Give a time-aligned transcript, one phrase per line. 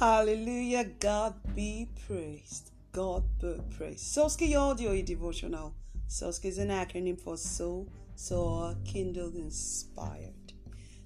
[0.00, 0.84] Hallelujah.
[0.98, 2.70] God be praised.
[2.90, 4.16] God be praised.
[4.16, 5.74] Soski Audio Devotional.
[6.08, 10.54] Soski is an acronym for Soul, Soar, Kindled, Inspired.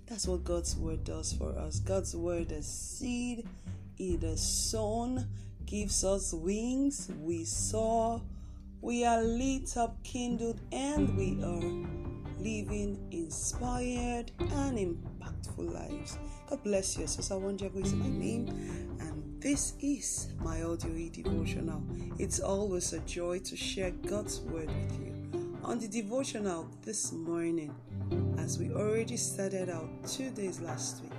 [0.07, 1.80] That's what God's Word does for us.
[1.80, 3.49] God's Word is seed,
[3.99, 5.26] it is sown,
[5.67, 8.22] gives us wings, we soar,
[8.81, 11.95] we are lit up, kindled, and we are
[12.39, 14.79] living inspired and
[15.45, 16.18] impactful lives.
[16.48, 17.07] God bless you.
[17.07, 18.48] So, Wanjago is my name,
[19.00, 21.82] and this is my audio e devotional.
[22.18, 25.58] It's always a joy to share God's word with you.
[25.62, 27.75] On the devotional this morning,
[28.38, 31.12] as we already started out two days last week,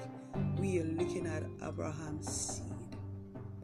[0.59, 2.73] we are looking at Abraham's seed.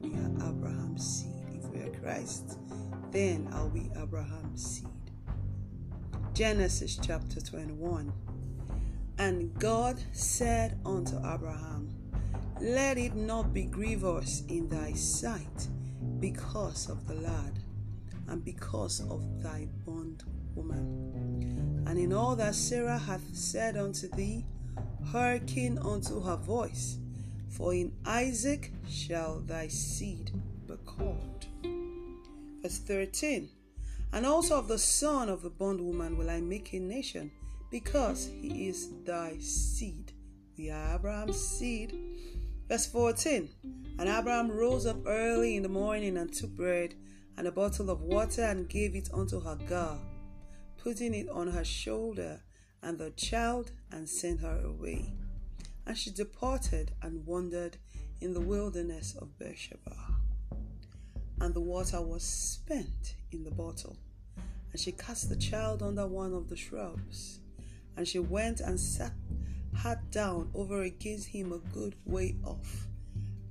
[0.01, 1.31] We are Abraham's seed.
[1.55, 2.57] If we are Christ,
[3.11, 4.87] then are we Abraham's seed.
[6.33, 8.11] Genesis chapter 21.
[9.21, 11.93] And God said unto Abraham,
[12.59, 15.67] Let it not be grievous in thy sight
[16.19, 17.59] because of the lad,
[18.29, 21.83] and because of thy bondwoman.
[21.85, 24.43] And in all that Sarah hath said unto thee,
[25.05, 26.97] hearken unto her voice,
[27.47, 30.31] for in Isaac shall thy seed
[30.67, 31.45] be called.
[32.63, 33.49] Verse 13
[34.13, 37.29] And also of the son of the bondwoman will I make a nation,
[37.71, 40.11] because he is thy seed.
[40.57, 41.97] We are Abraham's seed.
[42.67, 43.49] Verse 14
[43.97, 46.93] And Abraham rose up early in the morning and took bread
[47.37, 49.97] and a bottle of water and gave it unto Hagar,
[50.77, 52.41] putting it on her shoulder
[52.83, 55.13] and the child, and sent her away.
[55.85, 57.77] And she departed and wandered
[58.19, 59.95] in the wilderness of Beersheba.
[61.39, 63.97] And the water was spent in the bottle,
[64.71, 67.39] and she cast the child under one of the shrubs.
[67.97, 69.13] And she went and sat
[69.73, 72.87] had down over against him a good way off,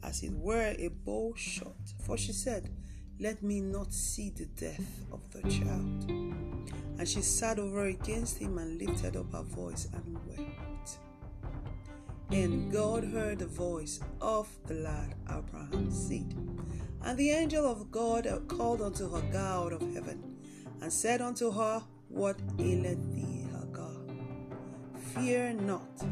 [0.03, 1.77] as it were a bow shot.
[2.05, 2.71] For she said,
[3.19, 6.11] Let me not see the death of the child.
[6.99, 10.99] And she sat over against him and lifted up her voice and wept.
[12.31, 16.33] And God heard the voice of the lad Abraham's seed.
[17.03, 20.37] And the angel of God called unto Hagar out of heaven,
[20.81, 23.30] and said unto her, What aileth thee?
[25.21, 26.03] Fear not,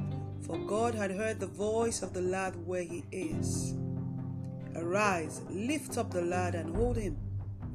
[0.42, 3.74] for God had heard the voice of the lad where he is.
[4.76, 7.16] Arise, lift up the lad, and hold him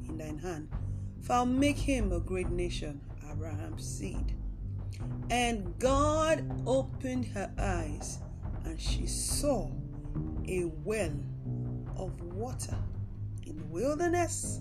[0.08, 0.68] in thine hand,
[1.22, 4.36] for I'll make him a great nation, Abraham's seed.
[5.28, 8.20] And God opened her eyes,
[8.64, 9.72] and she saw
[10.48, 11.18] a well
[11.96, 12.78] of water
[13.44, 14.60] in the wilderness.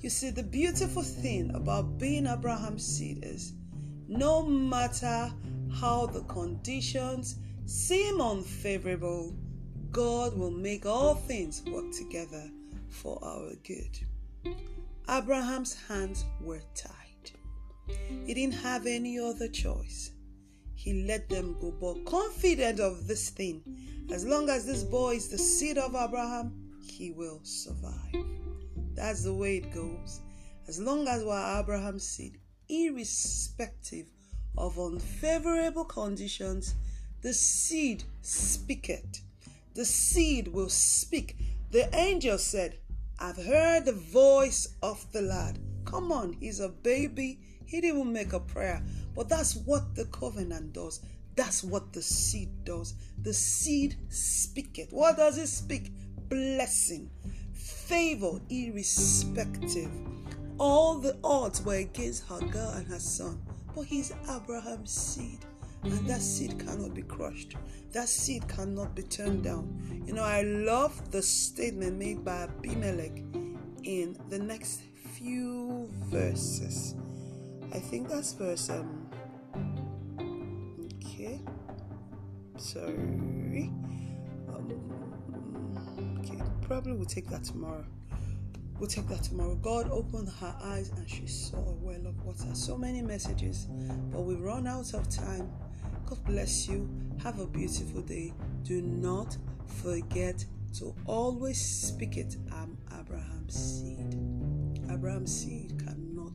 [0.00, 3.52] You see, the beautiful thing about being Abraham's seed is
[4.08, 5.30] no matter
[5.80, 9.34] how the conditions seem unfavorable,
[9.90, 12.50] God will make all things work together
[12.88, 13.98] for our good.
[15.08, 17.32] Abraham's hands were tied.
[18.26, 20.12] He didn't have any other choice.
[20.74, 23.62] He let them go, but confident of this thing,
[24.10, 26.52] as long as this boy is the seed of Abraham,
[26.84, 28.24] he will survive.
[28.94, 30.20] That's the way it goes.
[30.68, 34.06] As long as we're Abraham's seed, irrespective
[34.56, 36.74] of unfavorable conditions,
[37.22, 39.22] the seed speaketh.
[39.74, 41.36] The seed will speak.
[41.70, 42.78] The angel said,
[43.18, 45.58] I've heard the voice of the lad.
[45.84, 47.38] Come on, he's a baby.
[47.66, 48.82] He didn't make a prayer.
[49.14, 51.00] But that's what the covenant does.
[51.34, 52.94] That's what the seed does.
[53.22, 54.92] The seed speaketh.
[54.92, 55.92] What does it speak?
[56.28, 57.10] Blessing,
[57.52, 59.90] favor, irrespective.
[60.58, 63.40] All the odds were against Hagar and her son,
[63.74, 65.40] but he's Abraham's seed.
[65.84, 67.56] And that seed cannot be crushed.
[67.92, 70.04] That seed cannot be turned down.
[70.06, 73.18] You know, I love the statement made by Abimelech
[73.82, 74.82] in the next
[75.14, 76.94] few verses.
[77.74, 79.08] I think that's verse um
[81.04, 81.40] okay.
[82.58, 83.72] Sorry.
[84.48, 87.84] Um, okay, probably we'll take that tomorrow.
[88.82, 89.54] We'll take that tomorrow.
[89.54, 92.52] God opened her eyes and she saw a well of water.
[92.52, 93.68] So many messages,
[94.10, 95.48] but we run out of time.
[96.04, 96.90] God bless you.
[97.22, 98.32] Have a beautiful day.
[98.64, 99.36] Do not
[99.66, 100.44] forget
[100.78, 102.36] to always speak it.
[102.50, 104.20] I'm Abraham's seed.
[104.90, 106.32] Abraham's seed cannot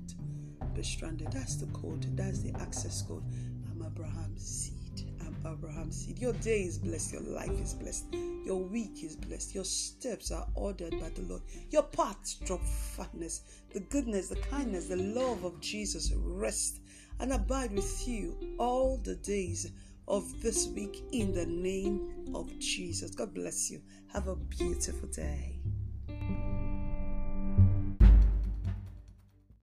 [0.73, 1.29] be stranded.
[1.33, 2.15] That's the code.
[2.15, 3.25] That's the access code.
[3.69, 4.76] I'm Abraham's seed.
[5.21, 6.19] I'm Abraham's seed.
[6.19, 7.13] Your day is blessed.
[7.13, 8.05] Your life is blessed.
[8.45, 9.55] Your week is blessed.
[9.55, 11.41] Your steps are ordered by the Lord.
[11.69, 13.41] Your paths drop fatness.
[13.73, 16.79] The goodness, the kindness, the love of Jesus rest
[17.19, 19.71] and abide with you all the days
[20.07, 23.11] of this week in the name of Jesus.
[23.11, 23.81] God bless you.
[24.13, 25.56] Have a beautiful day.